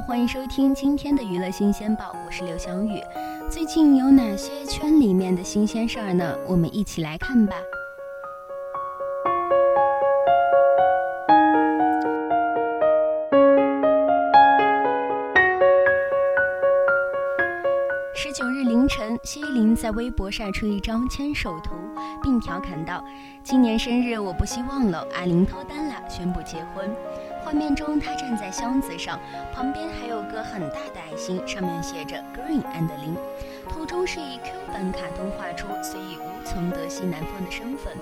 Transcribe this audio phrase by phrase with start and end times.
[0.00, 3.02] 欢迎收听今天的娱乐新鲜报，我是刘翔宇。
[3.50, 6.34] 最近有哪些圈里面的新鲜事儿呢？
[6.46, 7.54] 我们一起来看吧。
[18.14, 21.74] 十九日凌晨，谢依霖在微博晒出一张牵手图，
[22.22, 23.04] 并调侃道
[23.44, 26.90] ：“今年生日我不希望了，阿玲脱单了，宣布结婚。”
[27.44, 29.18] 画面中，他站在箱子上，
[29.52, 33.16] 旁边还有个很大的爱心，上面写着 “Green and 林”。
[33.68, 37.92] 图中是以 Q 版卡通画出，所以无从得悉男方的身份。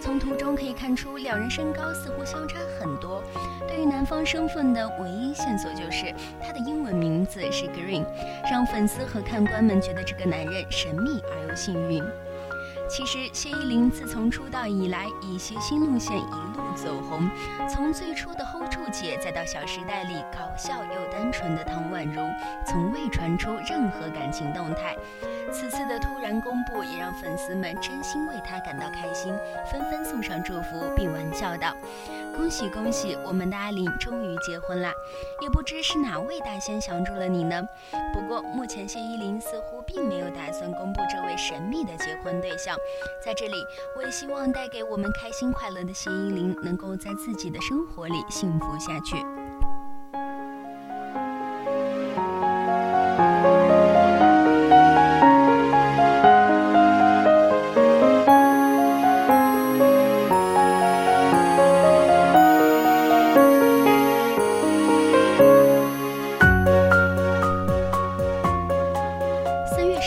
[0.00, 3.22] 从图中可以看出，两人身高似乎相差很多。
[3.66, 8.04] 对于男方身份的唯一线索就是他的英文名字是 Green，
[8.50, 12.02] 让粉丝和看官们觉得这个男人神秘而又幸运。
[12.88, 17.28] 其实，谢依霖自从出道以来，以谐星路线一路走红。
[17.68, 22.22] 从最初的 Hold 住姐，再到《小时代》里搞笑又单纯的唐宛如，
[22.66, 24.96] 从未传出任何感情动态。
[25.52, 29.34] 此次的突然公布，也让粉丝们真心为她感到开心，
[29.70, 31.76] 纷纷送上祝福，并玩笑道
[32.38, 34.92] ：“恭喜恭喜，我们的阿林终于结婚了！
[35.42, 37.60] 也不知是哪位大仙降住了你呢？
[38.14, 42.76] 不过目前谢依霖似乎并没有打算公布这位神秘的结婚对象。
[43.22, 43.56] 在这里，
[43.96, 49.16] 我也希望带给我们开心快乐的谢依霖，能够在自己的生活里幸福下去。”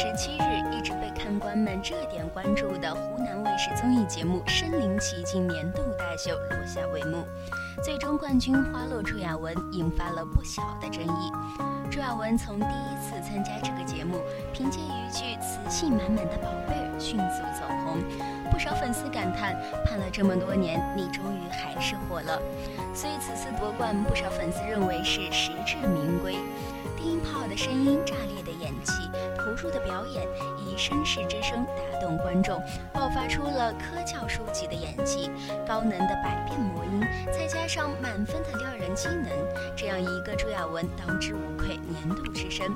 [0.00, 7.22] 十七日，一直被看官们热点关注的湖南卫视综艺节目《身临其境》年度大秀落下帷幕，
[7.84, 11.30] 最终冠军花落朱亚文引发了不小的争议。
[11.90, 14.22] 朱亚文从第一次参加这个节目，
[14.54, 17.98] 凭借一句“磁性满满的宝贝儿”迅速走红，
[18.50, 22.40] 不少粉丝感叹：“盼了这么多年，你终于还是火了。”
[22.96, 26.36] 所以此次夺冠，不少粉丝认为是实至名归。
[26.96, 28.92] 低音炮的声音，炸裂的演技，
[29.40, 30.26] 投入的表演，
[30.58, 32.60] 以绅士之声打动观众，
[32.92, 35.30] 爆发出了科教书籍的演技，
[35.66, 37.00] 高能的百变魔音，
[37.32, 39.28] 再加上满分的撩人技能，
[39.74, 42.66] 这样一个朱亚文当之无愧年度之声。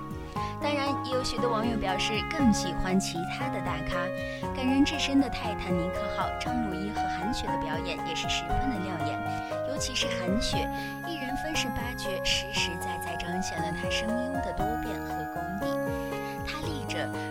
[0.62, 4.00] 当然，也有许多网友表示更喜欢其他的大咖，
[4.56, 9.18] 感人至深的泰坦尼克号，张鲁一和韩雪的表演也是十分的亮眼，
[9.68, 10.56] 尤其是韩雪，
[11.06, 15.60] 一人分饰八角，实实在在彰显了她声音的多变和功力。
[15.60, 15.63] 她立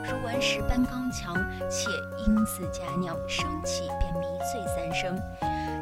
[0.04, 1.34] 如顽石般刚强，
[1.70, 1.90] 且
[2.26, 5.20] 音似佳酿，升起便迷醉三生。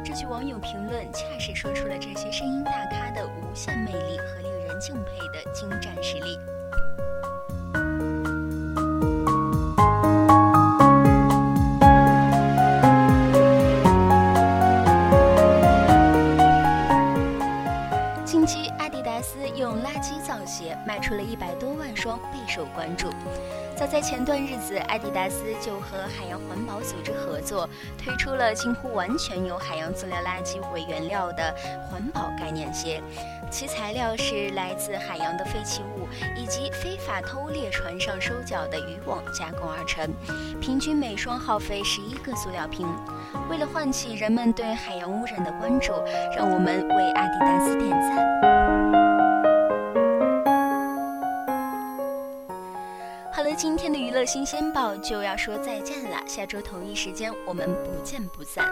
[0.04, 6.38] 这句网友评论，恰是说出了这些声音大咖的无限魅力和令人敬佩的精湛实力。
[20.86, 23.08] 卖出了一百多万双，备受关注。
[23.74, 31.54] 早在前段日子，阿迪达斯就和海洋环保组织合作，推出了几乎完全由海洋塑料垃圾为原料的
[31.90, 33.02] 环保概念鞋。
[33.50, 36.06] 其材料是来自海洋的废弃物
[36.36, 40.08] 以及非法偷猎船上收缴的渔网加工而成，
[40.60, 42.86] 平均每双耗费十一个塑料瓶。
[43.50, 45.92] 为了唤起人们对海洋污染的关注，
[46.36, 48.61] 让我们为阿迪达斯点赞。
[53.54, 56.16] 今天的娱乐新鲜报就要说再见了。
[56.26, 58.64] 下周同一时间，我们不见不散。